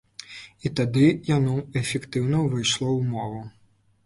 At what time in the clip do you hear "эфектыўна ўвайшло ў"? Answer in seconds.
1.83-3.13